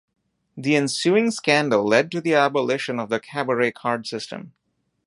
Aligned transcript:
The 0.57 0.75
ensuing 0.75 1.29
scandal 1.29 1.85
led 1.85 2.09
to 2.13 2.21
the 2.21 2.33
abolition 2.33 2.99
of 2.99 3.09
the 3.09 3.19
cabaret 3.19 3.73
card 3.73 4.07
system. 4.07 4.53